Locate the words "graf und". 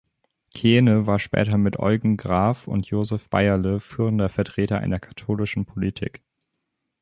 2.17-2.87